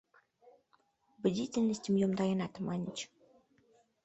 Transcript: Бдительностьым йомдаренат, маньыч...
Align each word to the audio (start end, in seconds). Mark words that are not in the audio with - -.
Бдительностьым 1.21 1.95
йомдаренат, 2.01 2.53
маньыч... 2.65 2.97